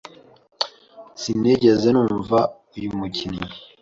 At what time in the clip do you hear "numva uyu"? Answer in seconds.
1.91-2.91